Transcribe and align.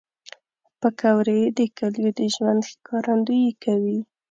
پکورې 0.79 1.39
د 1.57 1.59
کلیو 1.77 2.09
د 2.17 2.19
ژوند 2.35 2.61
ښکارندویي 2.71 3.51
کوي 3.63 3.97